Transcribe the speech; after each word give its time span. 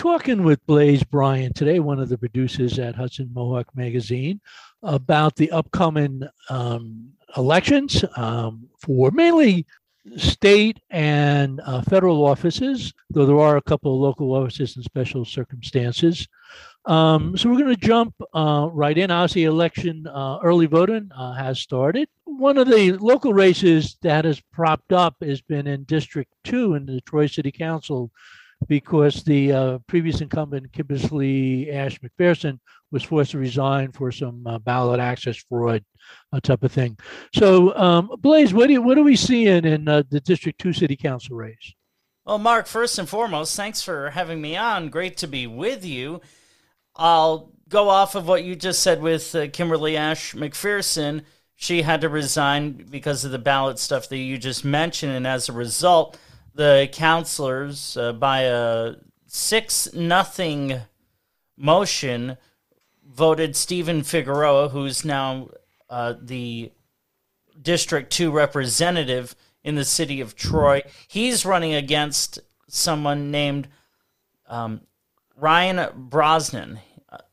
talking 0.00 0.42
with 0.44 0.64
Blaze 0.64 1.04
Bryan 1.04 1.52
today, 1.52 1.78
one 1.78 2.00
of 2.00 2.08
the 2.08 2.16
producers 2.16 2.78
at 2.78 2.94
Hudson 2.94 3.30
Mohawk 3.34 3.66
Magazine, 3.76 4.40
about 4.82 5.36
the 5.36 5.50
upcoming 5.50 6.22
um, 6.48 7.10
elections 7.36 8.02
um, 8.16 8.66
for 8.78 9.10
mainly 9.10 9.66
state 10.16 10.80
and 10.88 11.60
uh, 11.66 11.82
federal 11.82 12.24
offices, 12.24 12.94
though 13.10 13.26
there 13.26 13.38
are 13.38 13.58
a 13.58 13.62
couple 13.62 13.92
of 13.92 14.00
local 14.00 14.32
offices 14.32 14.74
in 14.74 14.82
special 14.82 15.26
circumstances. 15.26 16.26
Um, 16.86 17.36
so 17.36 17.50
we're 17.50 17.60
going 17.60 17.76
to 17.76 17.86
jump 17.86 18.14
uh, 18.32 18.70
right 18.72 18.96
in. 18.96 19.10
Obviously, 19.10 19.44
election 19.44 20.06
uh, 20.06 20.38
early 20.42 20.64
voting 20.64 21.10
uh, 21.14 21.34
has 21.34 21.60
started. 21.60 22.08
One 22.24 22.56
of 22.56 22.68
the 22.68 22.92
local 22.92 23.34
races 23.34 23.98
that 24.00 24.24
has 24.24 24.40
propped 24.50 24.94
up 24.94 25.16
has 25.20 25.42
been 25.42 25.66
in 25.66 25.84
District 25.84 26.32
2 26.44 26.76
in 26.76 26.86
the 26.86 27.02
Troy 27.02 27.26
City 27.26 27.52
Council 27.52 28.10
because 28.68 29.22
the 29.24 29.52
uh, 29.52 29.78
previous 29.86 30.20
incumbent, 30.20 30.72
Kimberly 30.72 31.70
Ash 31.70 31.98
McPherson, 32.00 32.58
was 32.90 33.02
forced 33.02 33.32
to 33.32 33.38
resign 33.38 33.92
for 33.92 34.10
some 34.10 34.46
uh, 34.46 34.58
ballot 34.58 35.00
access 35.00 35.36
fraud 35.36 35.84
uh, 36.32 36.40
type 36.40 36.62
of 36.62 36.72
thing. 36.72 36.98
So, 37.34 37.76
um, 37.76 38.10
Blaze, 38.18 38.52
what, 38.52 38.68
do 38.68 38.82
what 38.82 38.98
are 38.98 39.02
we 39.02 39.16
seeing 39.16 39.64
in 39.64 39.84
the 39.84 40.22
District 40.24 40.60
2 40.60 40.72
City 40.72 40.96
Council 40.96 41.36
race? 41.36 41.74
Well, 42.24 42.38
Mark, 42.38 42.66
first 42.66 42.98
and 42.98 43.08
foremost, 43.08 43.56
thanks 43.56 43.82
for 43.82 44.10
having 44.10 44.40
me 44.40 44.56
on. 44.56 44.88
Great 44.88 45.16
to 45.18 45.26
be 45.26 45.46
with 45.46 45.84
you. 45.84 46.20
I'll 46.94 47.52
go 47.68 47.88
off 47.88 48.14
of 48.14 48.28
what 48.28 48.44
you 48.44 48.54
just 48.54 48.82
said 48.82 49.00
with 49.00 49.34
uh, 49.34 49.48
Kimberly 49.48 49.96
Ash 49.96 50.34
McPherson. 50.34 51.22
She 51.56 51.82
had 51.82 52.02
to 52.02 52.08
resign 52.08 52.86
because 52.90 53.24
of 53.24 53.30
the 53.30 53.38
ballot 53.38 53.78
stuff 53.78 54.08
that 54.08 54.18
you 54.18 54.38
just 54.38 54.64
mentioned, 54.64 55.12
and 55.12 55.26
as 55.26 55.48
a 55.48 55.52
result, 55.52 56.18
the 56.54 56.88
councilors, 56.92 57.96
uh, 57.96 58.12
by 58.12 58.42
a 58.42 58.94
six 59.26 59.92
nothing 59.94 60.80
motion, 61.56 62.36
voted 63.06 63.56
Stephen 63.56 64.02
Figueroa, 64.02 64.68
who's 64.70 65.04
now 65.04 65.48
uh, 65.88 66.14
the 66.20 66.72
District 67.60 68.10
Two 68.10 68.30
representative 68.30 69.34
in 69.62 69.74
the 69.74 69.84
city 69.84 70.20
of 70.20 70.34
Troy. 70.34 70.82
He's 71.06 71.44
running 71.44 71.74
against 71.74 72.38
someone 72.68 73.30
named 73.30 73.68
um, 74.46 74.80
Ryan 75.36 75.90
Brosnan. 75.94 76.80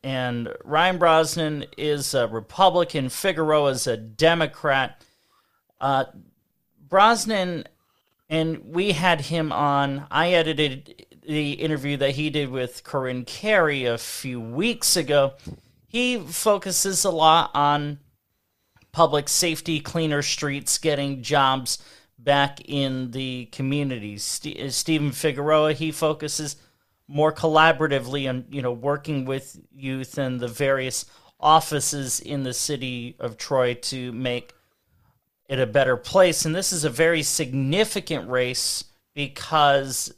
And 0.04 0.50
Ryan 0.64 0.98
Brosnan 0.98 1.66
is 1.78 2.14
a 2.16 2.28
Republican. 2.28 3.10
Figueroa 3.10 3.70
is 3.72 3.86
a 3.86 3.96
Democrat. 3.96 5.04
Uh, 5.80 6.06
Brosnan, 6.88 7.66
and 8.30 8.74
we 8.74 8.92
had 8.92 9.22
him 9.22 9.52
on. 9.52 10.06
I 10.12 10.32
edited 10.32 11.06
the 11.28 11.54
interview 11.54 11.98
that 11.98 12.12
he 12.12 12.30
did 12.30 12.50
with 12.50 12.84
Corinne 12.84 13.26
Carey 13.26 13.86
a 13.86 13.98
few 13.98 14.40
weeks 14.40 14.96
ago. 14.96 15.34
He 15.88 16.18
focuses 16.20 17.04
a 17.06 17.12
lot 17.12 17.52
on 17.54 18.00
public 18.92 19.30
safety, 19.30 19.80
cleaner 19.80 20.22
streets, 20.22 20.78
getting 20.78 21.22
jobs 21.22 21.80
back 22.18 22.60
in 22.66 23.12
the 23.12 23.46
communities. 23.52 24.24
St- 24.24 24.60
uh, 24.60 24.70
Stephen 24.72 25.12
Figueroa, 25.12 25.74
he 25.74 25.92
focuses 25.92 26.58
more 27.08 27.32
collaboratively 27.32 28.28
on 28.28 28.46
you 28.50 28.62
know 28.62 28.72
working 28.72 29.24
with 29.26 29.60
youth 29.74 30.18
and 30.18 30.40
the 30.40 30.48
various 30.48 31.06
offices 31.40 32.20
in 32.20 32.44
the 32.44 32.54
city 32.54 33.16
of 33.20 33.38
Troy 33.38 33.76
to 33.76 34.12
make 34.12 34.54
it 35.48 35.60
a 35.60 35.66
better 35.66 35.98
place 35.98 36.46
and 36.46 36.54
this 36.54 36.74
is 36.74 36.84
a 36.84 36.90
very 36.90 37.24
significant 37.24 38.30
race 38.30 38.86
because 39.14 40.14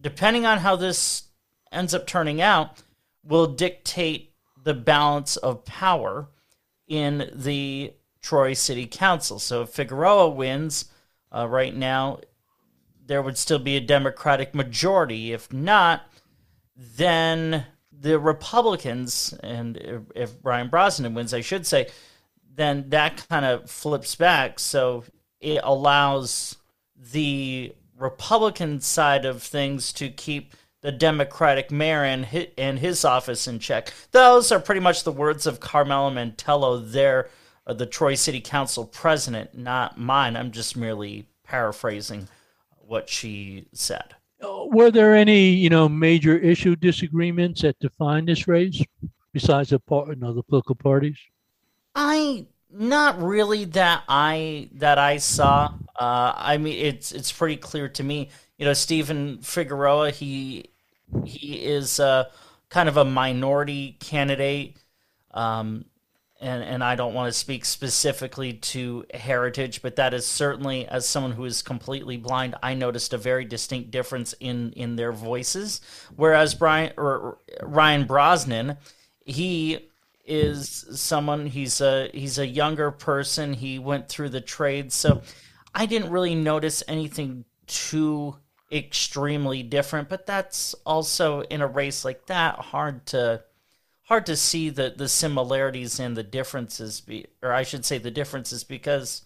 depending 0.00 0.46
on 0.46 0.58
how 0.58 0.76
this 0.76 1.24
ends 1.72 1.94
up 1.94 2.06
turning 2.06 2.40
out 2.40 2.82
will 3.22 3.46
dictate 3.46 4.32
the 4.62 4.74
balance 4.74 5.36
of 5.36 5.64
power 5.64 6.28
in 6.88 7.30
the 7.34 7.92
Troy 8.20 8.54
City 8.54 8.86
Council. 8.86 9.38
So 9.38 9.62
if 9.62 9.70
Figueroa 9.70 10.28
wins 10.28 10.86
uh, 11.34 11.46
right 11.48 11.74
now, 11.74 12.20
there 13.06 13.22
would 13.22 13.38
still 13.38 13.60
be 13.60 13.76
a 13.76 13.80
Democratic 13.80 14.54
majority. 14.54 15.32
If 15.32 15.52
not, 15.52 16.10
then 16.76 17.66
the 17.92 18.18
Republicans, 18.18 19.32
and 19.42 20.04
if 20.14 20.40
Brian 20.42 20.68
Brosnan 20.68 21.14
wins, 21.14 21.32
I 21.32 21.40
should 21.40 21.66
say, 21.66 21.88
then 22.56 22.88
that 22.88 23.26
kind 23.28 23.44
of 23.44 23.70
flips 23.70 24.14
back. 24.14 24.58
So 24.58 25.04
it 25.40 25.60
allows 25.62 26.56
the 27.12 27.74
Republican 27.96 28.80
side 28.80 29.24
of 29.24 29.42
things 29.42 29.92
to 29.94 30.08
keep 30.08 30.54
the 30.82 30.92
Democratic 30.92 31.70
mayor 31.70 32.04
and 32.04 32.24
his, 32.26 32.48
and 32.56 32.78
his 32.78 33.04
office 33.04 33.46
in 33.46 33.58
check. 33.58 33.92
Those 34.12 34.52
are 34.52 34.60
pretty 34.60 34.80
much 34.80 35.04
the 35.04 35.12
words 35.12 35.46
of 35.46 35.60
Carmella 35.60 36.12
Mantello 36.12 36.90
there, 36.90 37.28
uh, 37.66 37.72
the 37.72 37.86
Troy 37.86 38.14
City 38.14 38.40
Council 38.40 38.84
president, 38.84 39.56
not 39.56 39.98
mine. 39.98 40.36
I'm 40.36 40.50
just 40.50 40.76
merely 40.76 41.26
paraphrasing 41.44 42.28
what 42.78 43.08
she 43.08 43.66
said. 43.72 44.14
Were 44.40 44.90
there 44.90 45.14
any, 45.14 45.48
you 45.48 45.70
know, 45.70 45.88
major 45.88 46.36
issue 46.36 46.76
disagreements 46.76 47.62
that 47.62 47.78
define 47.80 48.26
this 48.26 48.46
race 48.46 48.82
besides 49.32 49.70
the 49.70 49.78
part, 49.80 50.08
you 50.08 50.16
know, 50.16 50.32
the 50.32 50.42
political 50.42 50.74
parties? 50.74 51.18
I 51.96 52.46
not 52.70 53.20
really 53.22 53.64
that 53.64 54.04
I 54.06 54.68
that 54.74 54.98
I 54.98 55.16
saw. 55.16 55.72
Uh, 55.98 56.34
I 56.36 56.58
mean, 56.58 56.78
it's 56.78 57.10
it's 57.10 57.32
pretty 57.32 57.56
clear 57.56 57.88
to 57.88 58.04
me. 58.04 58.28
You 58.58 58.66
know, 58.66 58.74
Stephen 58.74 59.38
Figueroa, 59.38 60.10
he 60.10 60.66
he 61.24 61.54
is 61.54 61.98
uh, 61.98 62.24
kind 62.68 62.88
of 62.88 62.98
a 62.98 63.04
minority 63.04 63.96
candidate. 63.98 64.76
Um, 65.32 65.86
and 66.38 66.62
and 66.62 66.84
I 66.84 66.96
don't 66.96 67.14
want 67.14 67.32
to 67.32 67.38
speak 67.38 67.64
specifically 67.64 68.52
to 68.52 69.06
heritage, 69.14 69.80
but 69.80 69.96
that 69.96 70.12
is 70.12 70.26
certainly 70.26 70.86
as 70.86 71.08
someone 71.08 71.32
who 71.32 71.46
is 71.46 71.62
completely 71.62 72.18
blind, 72.18 72.56
I 72.62 72.74
noticed 72.74 73.14
a 73.14 73.18
very 73.18 73.46
distinct 73.46 73.90
difference 73.90 74.34
in 74.38 74.72
in 74.72 74.96
their 74.96 75.12
voices. 75.12 75.80
Whereas 76.14 76.54
Brian 76.54 76.92
or 76.98 77.38
Ryan 77.62 78.04
Brosnan, 78.04 78.76
he 79.24 79.88
is 80.26 80.86
someone 80.92 81.46
he's 81.46 81.80
a 81.80 82.10
he's 82.12 82.38
a 82.38 82.46
younger 82.46 82.90
person. 82.90 83.52
He 83.54 83.78
went 83.78 84.08
through 84.08 84.30
the 84.30 84.40
trades, 84.40 84.94
so 84.94 85.22
I 85.74 85.86
didn't 85.86 86.10
really 86.10 86.34
notice 86.34 86.82
anything 86.88 87.44
too 87.66 88.36
extremely 88.72 89.62
different. 89.62 90.08
But 90.08 90.26
that's 90.26 90.74
also 90.84 91.42
in 91.42 91.60
a 91.60 91.66
race 91.66 92.04
like 92.04 92.26
that 92.26 92.58
hard 92.58 93.06
to 93.06 93.42
hard 94.06 94.26
to 94.26 94.36
see 94.36 94.68
the 94.70 94.94
the 94.96 95.08
similarities 95.08 96.00
and 96.00 96.16
the 96.16 96.22
differences 96.22 97.00
be 97.00 97.26
or 97.42 97.52
I 97.52 97.62
should 97.62 97.84
say 97.84 97.98
the 97.98 98.10
differences 98.10 98.64
because 98.64 99.22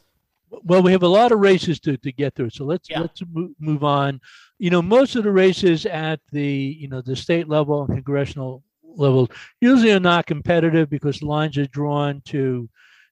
well 0.51 0.83
we 0.83 0.93
have 0.93 1.03
a 1.03 1.09
lot 1.09 1.33
of 1.33 1.39
races 1.39 1.79
to, 1.81 1.97
to 1.99 2.13
get 2.13 2.35
through 2.35 2.51
so 2.51 2.65
let's 2.65 2.89
yeah. 2.89 3.01
let's 3.01 3.23
move 3.59 3.85
on 3.85 4.21
you 4.59 4.71
know 4.71 4.81
most 4.81 5.17
of 5.17 5.25
the 5.25 5.31
races 5.31 5.85
at 5.87 6.21
the 6.33 6.77
you 6.79 6.89
know 6.89 7.03
the 7.03 7.15
state 7.15 7.47
level 7.49 7.83
and 7.83 7.95
congressional 7.95 8.63
level 8.97 9.31
usually 9.61 9.93
are 9.93 10.01
not 10.01 10.27
competitive 10.27 10.91
because 10.91 11.23
lines 11.23 11.57
are 11.59 11.67
drawn 11.67 12.21
to 12.23 12.69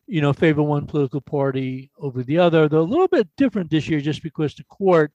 you 0.06 0.20
know 0.20 0.32
favor 0.32 0.62
one 0.62 0.86
political 0.86 1.20
party 1.20 1.90
over 1.98 2.22
the 2.22 2.38
other 2.38 2.68
they're 2.68 2.78
a 2.78 2.82
little 2.82 3.08
bit 3.08 3.28
different 3.36 3.70
this 3.70 3.88
year 3.88 4.00
just 4.00 4.22
because 4.22 4.54
the 4.54 4.64
court 4.64 5.12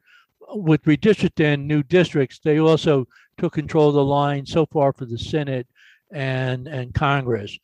with 0.56 0.84
redistricting 0.84 1.66
new 1.66 1.82
districts 1.84 2.40
they 2.44 2.60
also 2.60 3.08
took 3.38 3.54
control 3.54 3.90
of 3.90 3.96
the 3.96 4.04
line 4.04 4.46
so 4.46 4.66
far 4.68 4.94
for 4.94 5.06
the 5.06 5.18
senate 5.18 5.68
and 6.14 6.68
and 6.68 6.94
Congress. 6.94 7.58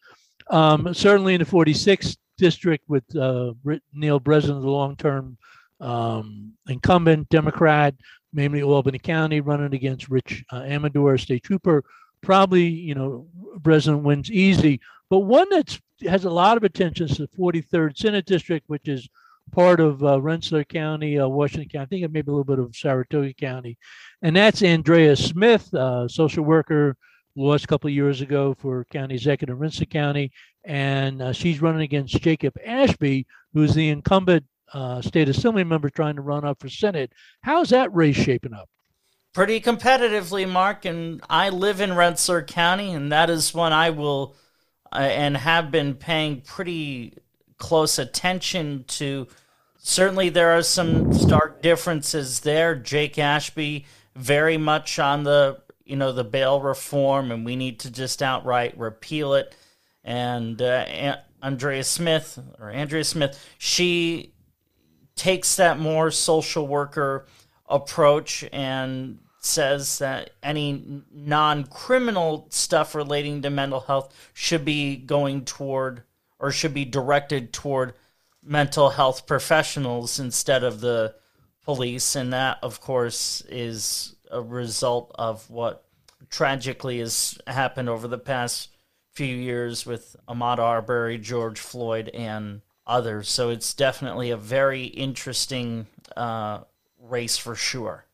Um, 0.49 0.93
certainly 0.93 1.35
in 1.35 1.39
the 1.39 1.45
46th 1.45 2.17
district 2.37 2.83
with 2.87 3.03
uh, 3.15 3.53
Neil 3.93 4.19
Breslin, 4.19 4.61
the 4.61 4.67
long-term 4.67 5.37
um, 5.79 6.53
incumbent 6.67 7.29
Democrat, 7.29 7.93
mainly 8.33 8.63
Albany 8.63 8.99
County, 8.99 9.41
running 9.41 9.73
against 9.73 10.09
Rich 10.09 10.43
uh, 10.51 10.61
Amedure, 10.61 11.19
state 11.19 11.43
trooper. 11.43 11.83
Probably, 12.21 12.67
you 12.67 12.95
know, 12.95 13.27
Breslin 13.59 14.03
wins 14.03 14.31
easy. 14.31 14.79
But 15.09 15.19
one 15.19 15.49
that 15.49 15.79
has 16.07 16.25
a 16.25 16.29
lot 16.29 16.57
of 16.57 16.63
attention 16.63 17.07
is 17.07 17.17
the 17.17 17.27
43rd 17.27 17.97
Senate 17.97 18.25
District, 18.25 18.63
which 18.67 18.87
is 18.87 19.07
part 19.51 19.79
of 19.79 20.03
uh, 20.03 20.21
Rensselaer 20.21 20.63
County, 20.63 21.17
uh, 21.17 21.27
Washington 21.27 21.69
County. 21.69 21.83
I 21.83 21.85
think 22.01 22.13
maybe 22.13 22.29
a 22.29 22.31
little 22.31 22.43
bit 22.43 22.59
of 22.59 22.75
Saratoga 22.75 23.33
County. 23.33 23.77
And 24.21 24.35
that's 24.35 24.61
Andrea 24.61 25.15
Smith, 25.15 25.73
uh, 25.73 26.07
social 26.07 26.43
worker, 26.43 26.95
lost 27.35 27.63
a 27.63 27.67
couple 27.67 27.87
of 27.87 27.93
years 27.93 28.21
ago 28.21 28.55
for 28.59 28.85
county 28.85 29.15
executive 29.15 29.55
in 29.55 29.59
Rensselaer 29.59 29.85
County, 29.85 30.31
and 30.65 31.21
uh, 31.21 31.33
she's 31.33 31.61
running 31.61 31.81
against 31.81 32.19
Jacob 32.21 32.55
Ashby, 32.65 33.25
who's 33.53 33.73
the 33.73 33.89
incumbent 33.89 34.45
uh, 34.73 35.01
state 35.01 35.29
assembly 35.29 35.63
member 35.63 35.89
trying 35.89 36.15
to 36.15 36.21
run 36.21 36.45
up 36.45 36.59
for 36.59 36.69
Senate. 36.69 37.11
How's 37.41 37.69
that 37.69 37.93
race 37.93 38.15
shaping 38.15 38.53
up? 38.53 38.69
Pretty 39.33 39.61
competitively, 39.61 40.49
Mark, 40.49 40.85
and 40.85 41.21
I 41.29 41.49
live 41.49 41.81
in 41.81 41.95
Rensselaer 41.95 42.43
County, 42.43 42.91
and 42.91 43.11
that 43.11 43.29
is 43.29 43.53
one 43.53 43.73
I 43.73 43.91
will 43.91 44.35
uh, 44.91 44.97
and 44.97 45.37
have 45.37 45.71
been 45.71 45.93
paying 45.93 46.41
pretty 46.41 47.13
close 47.57 47.99
attention 47.99 48.85
to. 48.87 49.27
Certainly, 49.77 50.29
there 50.29 50.57
are 50.57 50.63
some 50.63 51.13
stark 51.13 51.61
differences 51.61 52.41
there. 52.41 52.75
Jake 52.75 53.17
Ashby 53.19 53.85
very 54.15 54.57
much 54.57 54.99
on 54.99 55.23
the 55.23 55.61
you 55.89 55.95
know, 55.95 56.11
the 56.11 56.23
bail 56.23 56.61
reform 56.61 57.31
and 57.31 57.43
we 57.43 57.55
need 57.55 57.79
to 57.79 57.89
just 57.89 58.21
outright 58.21 58.77
repeal 58.77 59.33
it. 59.33 59.55
And 60.03 60.61
uh, 60.61 61.17
Andrea 61.41 61.83
Smith 61.83 62.39
or 62.59 62.69
Andrea 62.69 63.03
Smith, 63.03 63.43
she 63.57 64.33
takes 65.15 65.55
that 65.55 65.79
more 65.79 66.11
social 66.11 66.67
worker 66.67 67.25
approach 67.69 68.43
and 68.51 69.19
says 69.39 69.99
that 69.99 70.31
any 70.43 71.03
non 71.11 71.63
criminal 71.65 72.47
stuff 72.49 72.93
relating 72.95 73.41
to 73.41 73.49
mental 73.49 73.79
health 73.81 74.13
should 74.33 74.65
be 74.65 74.97
going 74.97 75.45
toward 75.45 76.03
or 76.39 76.51
should 76.51 76.73
be 76.73 76.85
directed 76.85 77.53
toward 77.53 77.93
mental 78.43 78.89
health 78.89 79.27
professionals 79.27 80.19
instead 80.19 80.63
of 80.63 80.81
the 80.81 81.13
police. 81.63 82.15
And 82.15 82.33
that, 82.33 82.59
of 82.63 82.81
course, 82.81 83.41
is 83.49 84.15
a 84.31 84.41
result 84.41 85.11
of 85.15 85.49
what 85.49 85.85
tragically 86.29 86.99
has 86.99 87.37
happened 87.47 87.89
over 87.89 88.07
the 88.07 88.17
past 88.17 88.69
few 89.13 89.35
years 89.35 89.85
with 89.85 90.15
Ahmaud 90.27 90.59
Arbery, 90.59 91.17
George 91.17 91.59
Floyd, 91.59 92.09
and 92.09 92.61
others. 92.87 93.29
So 93.29 93.49
it's 93.49 93.73
definitely 93.73 94.31
a 94.31 94.37
very 94.37 94.83
interesting 94.85 95.87
uh, 96.15 96.61
race 97.09 97.37
for 97.37 97.55
sure. 97.55 98.05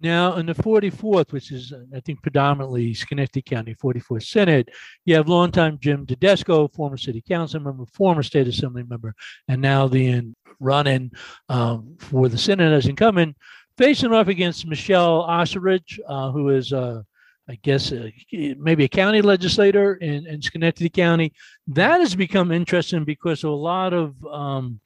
Now, 0.00 0.36
in 0.36 0.44
the 0.44 0.54
44th, 0.54 1.32
which 1.32 1.50
is, 1.50 1.72
I 1.94 2.00
think, 2.00 2.20
predominantly 2.20 2.92
Schenectady 2.92 3.40
County 3.40 3.74
44th 3.74 4.26
Senate, 4.26 4.68
you 5.06 5.14
have 5.14 5.28
longtime 5.28 5.78
Jim 5.80 6.04
Tedisco, 6.04 6.68
former 6.74 6.98
city 6.98 7.22
council 7.26 7.60
member, 7.60 7.86
former 7.94 8.22
state 8.22 8.46
assembly 8.46 8.82
member, 8.82 9.14
and 9.48 9.62
now 9.62 9.88
the 9.88 10.34
running 10.60 11.12
um, 11.48 11.96
for 11.98 12.28
the 12.28 12.36
Senate 12.36 12.72
as 12.72 12.86
incumbent, 12.86 13.36
facing 13.78 14.12
off 14.12 14.28
against 14.28 14.66
Michelle 14.66 15.22
Ostrelich, 15.26 15.98
uh, 16.06 16.30
who 16.30 16.50
is, 16.50 16.74
uh, 16.74 17.02
I 17.48 17.58
guess, 17.62 17.90
uh, 17.90 18.10
maybe 18.32 18.84
a 18.84 18.88
county 18.88 19.22
legislator 19.22 19.94
in, 19.94 20.26
in 20.26 20.42
Schenectady 20.42 20.90
County. 20.90 21.32
That 21.68 22.00
has 22.00 22.14
become 22.14 22.52
interesting 22.52 23.04
because 23.04 23.44
a 23.44 23.50
lot 23.50 23.94
of 23.94 24.14
um, 24.26 24.80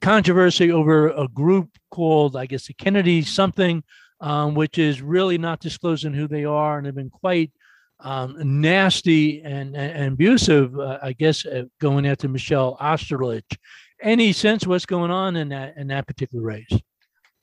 controversy 0.00 0.70
over 0.70 1.08
a 1.08 1.28
group 1.28 1.70
called, 1.90 2.36
I 2.36 2.46
guess, 2.46 2.66
the 2.66 2.74
Kennedy 2.74 3.22
something, 3.22 3.82
um, 4.20 4.54
which 4.54 4.78
is 4.78 5.02
really 5.02 5.38
not 5.38 5.60
disclosing 5.60 6.12
who 6.12 6.28
they 6.28 6.44
are, 6.44 6.78
and 6.78 6.86
have 6.86 6.94
been 6.94 7.10
quite 7.10 7.52
um, 8.00 8.36
nasty 8.60 9.42
and, 9.42 9.76
and 9.76 10.14
abusive, 10.14 10.78
uh, 10.78 10.98
I 11.02 11.12
guess, 11.12 11.46
uh, 11.46 11.64
going 11.80 12.06
after 12.06 12.28
Michelle 12.28 12.76
Ostrelich. 12.80 13.56
Any 14.00 14.32
sense 14.32 14.66
what's 14.66 14.86
going 14.86 15.10
on 15.10 15.36
in 15.36 15.48
that 15.50 15.76
in 15.76 15.86
that 15.88 16.06
particular 16.06 16.44
race? 16.44 16.80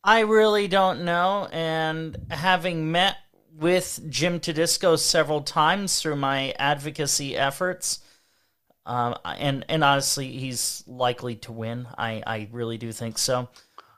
I 0.04 0.22
really 0.22 0.68
don't 0.68 1.04
know, 1.04 1.48
and 1.52 2.18
having 2.30 2.92
met 2.92 3.18
with 3.54 4.02
Jim 4.10 4.40
Tedisco 4.40 4.98
several 4.98 5.42
times 5.42 6.02
through 6.02 6.16
my 6.16 6.52
advocacy 6.58 7.36
efforts 7.36 8.00
um, 8.86 9.16
and 9.24 9.66
and 9.70 9.84
honestly, 9.84 10.28
he's 10.28 10.84
likely 10.88 11.36
to 11.38 11.52
win. 11.52 11.88
I 11.98 12.24
I 12.26 12.50
really 12.52 12.78
do 12.78 12.92
think 12.92 13.18
so. 13.18 13.50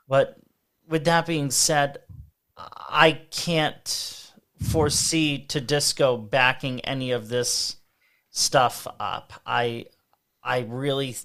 But 0.08 0.36
with 0.88 1.04
that 1.04 1.26
being 1.26 1.50
said, 1.50 1.98
I 2.56 3.20
can't 3.30 4.32
foresee 4.60 5.46
Tedisco 5.48 6.16
backing 6.16 6.80
any 6.80 7.12
of 7.12 7.28
this 7.28 7.76
stuff 8.30 8.86
up. 9.00 9.32
I 9.46 9.86
I 10.42 10.60
really 10.60 11.16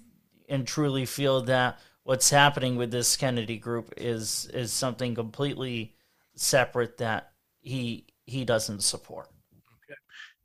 and 0.47 0.65
truly 0.65 1.05
feel 1.05 1.41
that 1.43 1.79
what's 2.03 2.29
happening 2.29 2.75
with 2.75 2.91
this 2.91 3.15
Kennedy 3.17 3.57
group 3.57 3.93
is 3.97 4.49
is 4.53 4.71
something 4.71 5.15
completely 5.15 5.95
separate 6.35 6.97
that 6.97 7.31
he 7.59 8.07
he 8.25 8.45
doesn't 8.45 8.81
support. 8.81 9.29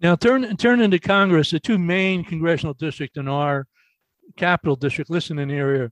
Now, 0.01 0.17
turn 0.17 0.57
turn 0.57 0.81
into 0.81 0.99
Congress, 0.99 1.51
the 1.51 1.61
two 1.61 1.79
main 1.79 2.25
congressional 2.25 2.75
districts 2.75 3.17
in 3.17 3.29
our 3.29 3.67
capital 4.37 4.77
district, 4.77 5.11
listening 5.11 5.51
area, 5.51 5.91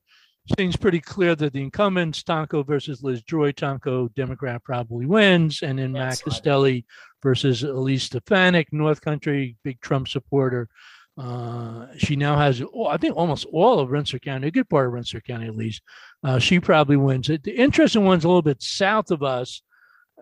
seems 0.58 0.76
pretty 0.76 1.00
clear 1.00 1.34
that 1.36 1.52
the 1.52 1.62
incumbents 1.62 2.22
Tonko 2.22 2.66
versus 2.66 3.02
Liz 3.02 3.22
Joy, 3.22 3.52
Tonko 3.52 4.12
Democrat 4.14 4.62
probably 4.64 5.06
wins, 5.06 5.62
and 5.62 5.78
then 5.78 5.92
Matt 5.92 6.20
Castelli 6.22 6.84
versus 7.22 7.62
Elise 7.62 8.04
Stefanik, 8.04 8.72
North 8.72 9.00
Country, 9.00 9.56
big 9.62 9.80
Trump 9.80 10.08
supporter. 10.08 10.68
Uh, 11.16 11.86
she 11.98 12.16
now 12.16 12.36
has, 12.38 12.62
oh, 12.74 12.86
I 12.86 12.96
think, 12.96 13.16
almost 13.16 13.46
all 13.52 13.78
of 13.78 13.90
Rensselaer 13.90 14.20
County, 14.20 14.48
a 14.48 14.50
good 14.50 14.68
part 14.68 14.86
of 14.86 14.94
Rensselaer 14.94 15.20
County 15.20 15.46
at 15.46 15.56
least. 15.56 15.82
Uh, 16.24 16.38
she 16.38 16.58
probably 16.58 16.96
wins. 16.96 17.28
The 17.28 17.54
interesting 17.54 18.04
one's 18.04 18.24
a 18.24 18.28
little 18.28 18.42
bit 18.42 18.62
south 18.62 19.10
of 19.10 19.22
us 19.22 19.62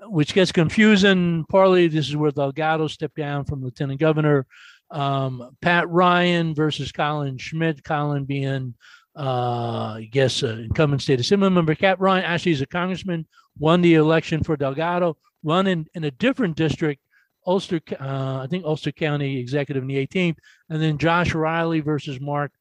which 0.05 0.35
gets 0.35 0.53
confusing. 0.53 1.45
Partly, 1.49 1.89
this 1.89 2.09
is 2.09 2.17
where 2.17 2.31
Delgado 2.31 2.87
stepped 2.89 3.17
down 3.17 3.45
from 3.45 3.63
lieutenant 3.63 4.01
governor. 4.01 4.47
Um, 4.91 5.57
Pat 5.61 5.89
Ryan 5.89 6.55
versus 6.55 6.93
Colin 6.93 7.39
Schmitt. 7.39 7.85
Colin 7.85 8.25
being, 8.25 8.75
uh, 9.17 9.95
I 9.97 10.09
guess, 10.11 10.43
uh, 10.43 10.59
incumbent 10.65 11.03
state 11.03 11.21
assembly 11.21 11.51
member. 11.51 11.75
Pat 11.75 12.01
Ryan 12.01 12.25
actually 12.25 12.53
is 12.53 12.63
a 12.63 12.67
congressman. 12.67 13.27
Won 13.59 13.83
the 13.83 13.95
election 13.95 14.43
for 14.43 14.57
Delgado. 14.57 15.17
Run 15.43 15.67
in, 15.67 15.87
in 15.95 16.05
a 16.05 16.11
different 16.11 16.57
district, 16.57 17.01
Ulster. 17.47 17.81
Uh, 17.99 18.41
I 18.43 18.47
think 18.49 18.65
Ulster 18.65 18.93
County 18.93 19.39
executive 19.39 19.83
in 19.83 19.89
the 19.89 20.07
18th, 20.07 20.37
and 20.69 20.83
then 20.83 20.99
Josh 20.99 21.35
Riley 21.35 21.81
versus 21.81 22.21
Marc 22.21 22.53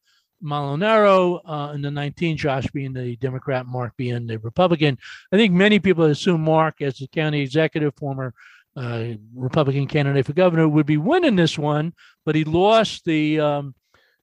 Molinaro 0.42 1.40
uh, 1.44 1.72
in 1.74 1.82
the 1.82 1.90
19, 1.90 2.36
Josh 2.36 2.66
being 2.68 2.92
the 2.92 3.16
Democrat, 3.16 3.66
Marc 3.66 3.96
being 3.96 4.26
the 4.26 4.38
Republican. 4.38 4.98
I 5.32 5.36
think 5.36 5.52
many 5.52 5.78
people 5.78 6.04
assume 6.04 6.42
Marc, 6.42 6.80
as 6.80 6.98
the 6.98 7.08
county 7.08 7.40
executive, 7.40 7.94
former 7.96 8.34
uh, 8.76 9.08
Republican 9.34 9.86
candidate 9.86 10.26
for 10.26 10.32
governor, 10.32 10.68
would 10.68 10.86
be 10.86 10.96
winning 10.96 11.36
this 11.36 11.58
one, 11.58 11.92
but 12.24 12.34
he 12.34 12.44
lost 12.44 13.04
the 13.04 13.40
um, 13.40 13.74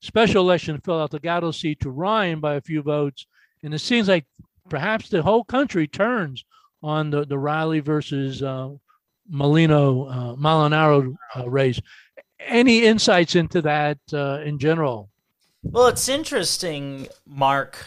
special 0.02 0.44
election 0.44 0.76
to 0.76 0.82
fill 0.82 1.00
out 1.00 1.12
the 1.12 1.20
Gatto 1.20 1.52
seat 1.52 1.80
to 1.82 1.90
Ryan 1.90 2.40
by 2.40 2.56
a 2.56 2.62
few 2.62 2.82
votes. 2.82 3.28
And 3.64 3.74
it 3.74 3.80
seems 3.80 4.08
like 4.08 4.26
perhaps 4.70 5.10
the 5.10 5.22
whole 5.22 5.44
country 5.44 5.88
turns 5.88 6.46
on 6.84 7.10
the, 7.10 7.26
the 7.26 7.38
Riley 7.38 7.80
versus 7.80 8.42
uh, 8.44 8.70
Molino, 9.30 10.06
uh, 10.40 11.40
uh, 11.40 11.50
race. 11.50 11.82
Any 12.40 12.86
insights 12.86 13.36
into 13.36 13.62
that 13.64 13.98
uh, 14.14 14.40
in 14.46 14.60
general? 14.60 15.10
Well, 15.64 15.88
it's 15.88 16.08
interesting, 16.08 17.08
Mark 17.26 17.78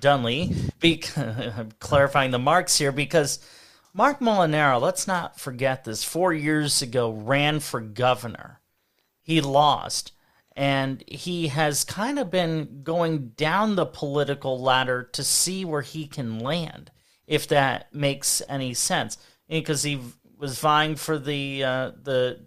Dunlea, 0.00 0.70
be, 0.80 0.98
clarifying 1.78 2.30
the 2.30 2.38
marks 2.38 2.78
here 2.78 2.92
because 2.92 3.38
Marc 3.92 4.20
Molinaro, 4.20 4.80
let's 4.80 5.06
not 5.06 5.38
forget 5.38 5.84
this, 5.84 6.04
four 6.04 6.32
years 6.32 6.82
ago 6.82 7.10
ran 7.10 7.60
for 7.60 7.80
governor. 7.80 8.60
He 9.22 9.40
lost. 9.40 10.12
And 10.56 11.02
he 11.06 11.48
has 11.48 11.84
kind 11.84 12.18
of 12.18 12.30
been 12.30 12.82
going 12.82 13.28
down 13.30 13.76
the 13.76 13.86
political 13.86 14.60
ladder 14.60 15.04
to 15.12 15.22
see 15.22 15.64
where 15.64 15.82
he 15.82 16.06
can 16.06 16.40
land, 16.40 16.90
if 17.26 17.48
that 17.48 17.94
makes 17.94 18.42
any 18.48 18.74
sense. 18.74 19.16
Because 19.48 19.82
he 19.82 20.00
was 20.36 20.58
vying 20.58 20.96
for 20.96 21.18
the 21.18 21.64
uh, 21.64 21.92
the 22.02 22.40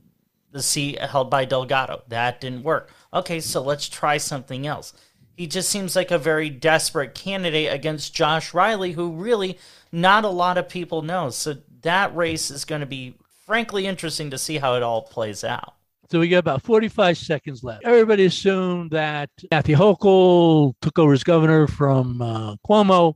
the 0.52 0.62
seat 0.62 1.00
held 1.00 1.30
by 1.30 1.46
Delgado. 1.46 2.04
That 2.10 2.40
didn't 2.40 2.64
work. 2.64 2.92
Okay, 3.14 3.40
so 3.40 3.62
let's 3.62 3.88
try 3.88 4.18
something 4.18 4.66
else. 4.66 4.94
He 5.38 5.48
just 5.48 5.70
seems 5.70 5.96
like 5.96 6.12
a 6.12 6.18
very 6.18 6.50
desperate 6.50 7.14
candidate 7.16 7.72
against 7.72 8.14
Josh 8.14 8.54
Riley, 8.54 8.92
who 8.94 9.12
really 9.12 9.58
not 9.92 10.26
a 10.26 10.30
lot 10.30 10.58
of 10.58 10.70
people 10.70 11.02
know. 11.02 11.30
So 11.30 11.56
that 11.82 12.16
race 12.16 12.50
is 12.52 12.66
going 12.66 12.82
to 12.82 12.88
be 12.88 13.16
frankly 13.46 13.86
interesting 13.86 14.30
to 14.32 14.38
see 14.38 14.58
how 14.58 14.76
it 14.76 14.84
all 14.84 15.02
plays 15.02 15.44
out. 15.44 15.74
So 16.12 16.20
we 16.20 16.30
got 16.30 16.40
about 16.40 16.62
45 16.62 17.18
seconds 17.18 17.64
left. 17.64 17.86
Everybody 17.86 18.26
assumed 18.26 18.92
that 18.92 19.30
Kathy 19.52 19.74
Hochul 19.74 20.74
took 20.82 21.00
over 21.00 21.14
as 21.14 21.24
governor 21.24 21.68
from 21.68 22.22
uh, 22.22 22.56
Cuomo, 22.68 23.16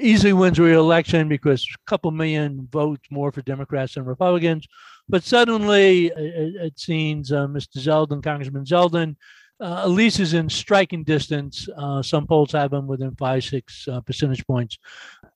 easily 0.00 0.32
wins 0.32 0.58
re-election 0.58 1.28
because 1.28 1.62
a 1.62 1.90
couple 1.90 2.10
million 2.10 2.66
votes 2.70 3.02
more 3.10 3.32
for 3.32 3.42
Democrats 3.42 3.94
than 3.94 4.04
Republicans. 4.04 4.66
But 5.08 5.24
suddenly, 5.24 6.06
it, 6.06 6.54
it 6.56 6.78
seems 6.78 7.32
uh, 7.32 7.46
Mr. 7.46 7.78
Zeldin, 7.78 8.22
Congressman 8.22 8.64
Zeldin, 8.64 9.16
uh, 9.60 9.82
Elise 9.84 10.20
is 10.20 10.34
in 10.34 10.48
striking 10.48 11.04
distance. 11.04 11.68
Uh, 11.76 12.02
some 12.02 12.26
polls 12.26 12.52
have 12.52 12.72
him 12.72 12.86
within 12.86 13.14
five, 13.16 13.44
six 13.44 13.86
uh, 13.88 14.00
percentage 14.00 14.46
points. 14.46 14.78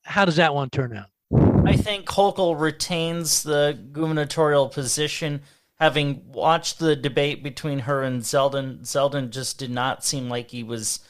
How 0.03 0.25
does 0.25 0.37
that 0.37 0.55
one 0.55 0.71
turn 0.71 0.97
out? 0.97 1.07
I 1.65 1.77
think 1.77 2.07
Hochul 2.07 2.59
retains 2.61 3.43
the 3.43 3.79
gubernatorial 3.93 4.69
position. 4.69 5.43
Having 5.81 6.23
watched 6.33 6.79
the 6.79 6.95
debate 6.95 7.43
between 7.43 7.81
her 7.81 8.03
and 8.03 8.23
Zeldin, 8.23 8.81
Zeldin 8.83 9.31
just 9.31 9.59
did 9.59 9.71
not 9.71 10.05
seem 10.05 10.29
like 10.29 10.51
he 10.51 10.63
was, 10.63 11.01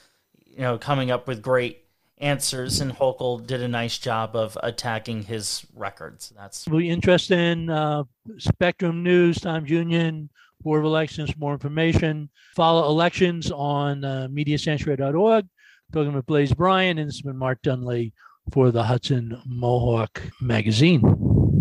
you 0.46 0.60
know, 0.60 0.78
coming 0.78 1.10
up 1.10 1.26
with 1.26 1.42
great 1.42 1.81
answers, 2.22 2.80
and 2.80 2.92
Hochul 2.92 3.46
did 3.46 3.60
a 3.60 3.68
nice 3.68 3.98
job 3.98 4.34
of 4.36 4.56
attacking 4.62 5.24
his 5.24 5.66
records. 5.74 6.32
That's 6.36 6.66
really 6.68 6.88
interesting. 6.88 7.68
Uh, 7.68 8.04
Spectrum 8.38 9.02
News, 9.02 9.40
Times 9.40 9.68
Union, 9.68 10.30
Board 10.62 10.80
of 10.80 10.84
Elections, 10.86 11.36
more 11.36 11.52
information. 11.52 12.30
Follow 12.54 12.88
elections 12.88 13.50
on 13.50 14.04
uh, 14.04 14.28
MediaSanctuary.org. 14.30 15.46
Talking 15.92 16.14
with 16.14 16.24
Blaze 16.24 16.54
Bryan, 16.54 16.96
and 16.96 17.08
this 17.08 17.16
has 17.16 17.22
been 17.22 17.36
Mark 17.36 17.60
Dunlea 17.62 18.12
for 18.50 18.70
the 18.70 18.84
Hudson 18.84 19.38
Mohawk 19.44 20.22
Magazine. 20.40 21.31